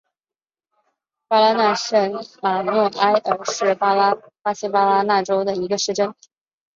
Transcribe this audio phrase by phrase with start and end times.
[1.27, 4.15] 巴拉那州圣马诺埃尔是巴
[4.51, 6.15] 西巴拉那州的一个市镇。